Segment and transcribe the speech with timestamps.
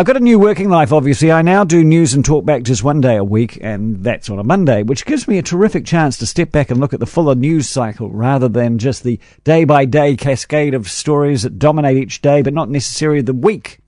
[0.00, 1.30] I've got a new working life, obviously.
[1.30, 4.38] I now do news and talk back just one day a week, and that's on
[4.38, 7.06] a Monday, which gives me a terrific chance to step back and look at the
[7.06, 11.98] fuller news cycle rather than just the day by day cascade of stories that dominate
[11.98, 13.80] each day, but not necessarily the week.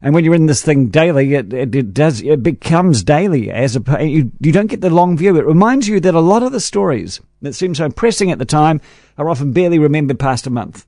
[0.00, 3.74] And when you're in this thing daily, it, it, it does it becomes daily as
[3.74, 5.36] a you you don't get the long view.
[5.36, 8.44] It reminds you that a lot of the stories that seem so pressing at the
[8.44, 8.80] time
[9.18, 10.86] are often barely remembered past a month.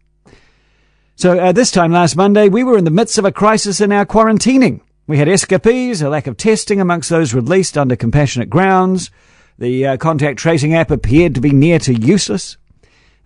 [1.18, 3.90] So uh, this time last Monday, we were in the midst of a crisis in
[3.90, 4.82] our quarantining.
[5.08, 9.10] We had escapees, a lack of testing amongst those released under compassionate grounds.
[9.58, 12.56] The uh, contact tracing app appeared to be near to useless.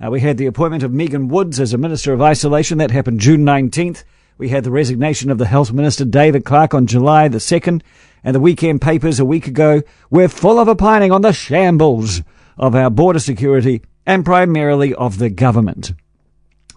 [0.02, 2.78] Uh, we had the appointment of Megan Woods as a Minister of Isolation.
[2.78, 4.04] That happened June 19th.
[4.38, 7.82] We had the resignation of the Health Minister David Clark on July the 2nd.
[8.24, 12.22] And the weekend papers a week ago were full of opining on the shambles
[12.56, 15.92] of our border security and primarily of the government.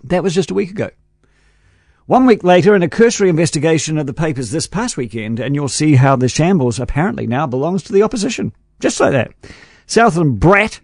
[0.03, 0.89] That was just a week ago.
[2.07, 5.67] One week later, in a cursory investigation of the papers this past weekend, and you'll
[5.67, 8.53] see how the shambles apparently now belongs to the opposition.
[8.79, 9.31] Just like that.
[9.87, 10.81] Southland Brat,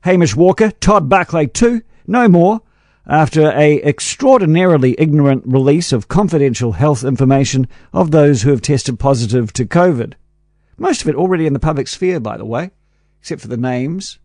[0.00, 2.62] Hamish Walker, Todd Barclay too, no more,
[3.06, 9.52] after a extraordinarily ignorant release of confidential health information of those who have tested positive
[9.52, 10.14] to COVID.
[10.76, 12.72] Most of it already in the public sphere, by the way,
[13.20, 14.18] except for the names.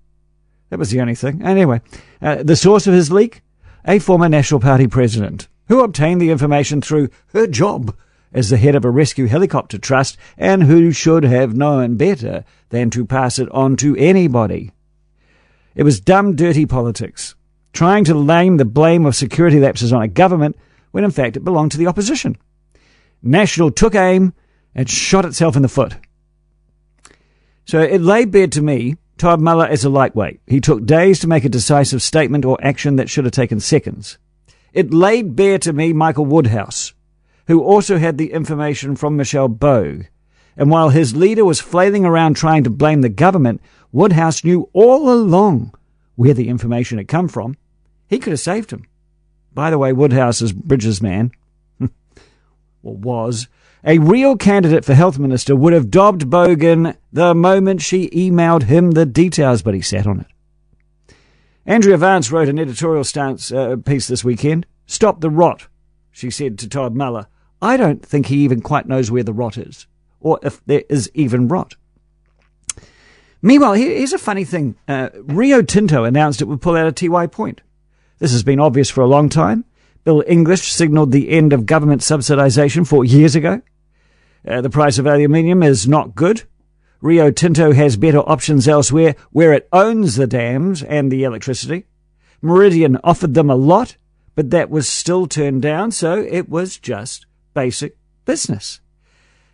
[0.72, 1.44] That was the only thing.
[1.44, 1.82] Anyway,
[2.20, 3.44] uh, the source of his leak?
[3.86, 7.96] A former National Party president who obtained the information through her job
[8.34, 12.90] as the head of a rescue helicopter trust and who should have known better than
[12.90, 14.70] to pass it on to anybody.
[15.74, 17.36] It was dumb, dirty politics,
[17.72, 20.58] trying to lay the blame of security lapses on a government
[20.92, 22.38] when in fact it belonged to the opposition.
[23.24, 24.34] National took aim
[24.76, 25.96] and shot itself in the foot.
[27.64, 30.42] So it lay bare to me Todd Muller as a lightweight.
[30.46, 34.18] He took days to make a decisive statement or action that should have taken seconds.
[34.74, 36.94] It laid bare to me Michael Woodhouse,
[37.48, 40.08] who also had the information from Michelle Boag.
[40.56, 43.62] And while his leader was flailing around trying to blame the government,
[43.92, 45.74] Woodhouse knew all along
[46.16, 47.58] where the information had come from.
[48.08, 48.86] He could have saved him.
[49.54, 51.32] By the way, Woodhouse is Bridges' man,
[51.80, 51.90] or
[52.96, 53.48] was,
[53.84, 58.92] a real candidate for health minister would have dobbed Bogan the moment she emailed him
[58.92, 60.28] the details, but he sat on it.
[61.66, 64.66] Andrea Vance wrote an editorial stance uh, piece this weekend.
[64.88, 65.68] Stop the rot,
[66.12, 67.28] she said to Todd Muller.
[67.62, 69.86] I don't think he even quite knows where the rot is,
[70.20, 71.76] or if there is even rot.
[73.44, 74.76] Meanwhile, here's a funny thing.
[74.88, 77.62] Uh, Rio Tinto announced it would pull out of Tiwai Point.
[78.20, 79.66] This has been obvious for a long time.
[80.04, 83.62] Bill English signalled the end of government subsidisation four years ago.
[84.48, 86.44] Uh, the price of aluminium is not good.
[87.02, 91.86] Rio Tinto has better options elsewhere where it owns the dams and the electricity.
[92.42, 93.98] Meridian offered them a lot,
[94.36, 98.82] but that was still turned down, so it was just basic business.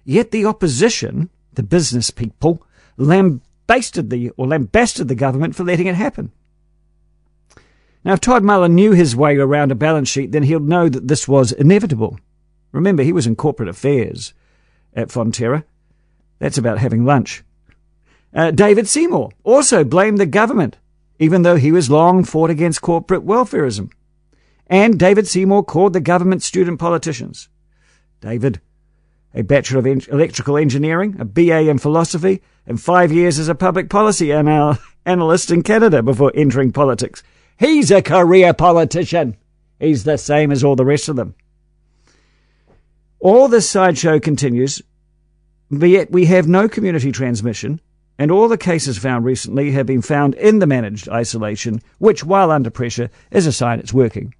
[0.04, 2.66] Yet the opposition, the business people,
[2.98, 6.32] lambasted the or lambasted the government for letting it happen.
[8.04, 11.08] Now, if Todd Muller knew his way around a balance sheet, then he'll know that
[11.08, 12.20] this was inevitable.
[12.72, 14.34] Remember, he was in corporate affairs
[14.94, 15.64] at Fonterra.
[16.40, 17.44] That's about having lunch.
[18.34, 20.78] Uh, David Seymour also blamed the government,
[21.20, 23.92] even though he was long fought against corporate welfareism.
[24.68, 27.50] And David Seymour called the government student politicians.
[28.22, 28.62] David,
[29.34, 33.56] a Bachelor of en- Electrical Engineering, a BA in Philosophy, and five years as a
[33.56, 37.24] public policy anal- analyst in Canada before entering politics.
[37.58, 39.38] He's a career politician.
[39.80, 41.36] He's the same as all the rest of them.
[43.20, 44.82] All this sideshow continues
[45.70, 47.82] but yet we have no community transmission,
[48.18, 52.52] and all the cases found recently have been found in the managed isolation, which, while
[52.52, 54.34] under pressure, is a sign it's working.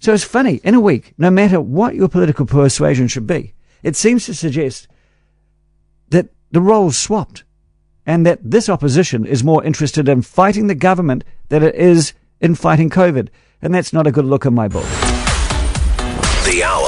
[0.00, 3.96] So it's funny, in a week, no matter what your political persuasion should be, it
[3.96, 4.86] seems to suggest
[6.10, 7.44] that the roles swapped,
[8.06, 12.54] and that this opposition is more interested in fighting the government than it is in
[12.54, 13.28] fighting COVID.
[13.60, 14.86] And that's not a good look in my book.
[16.46, 16.87] The Hour